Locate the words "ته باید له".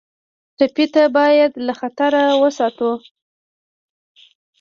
0.93-1.73